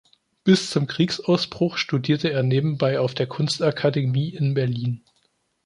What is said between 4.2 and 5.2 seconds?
in Berlin.